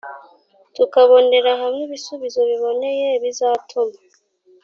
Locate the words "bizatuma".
3.23-3.97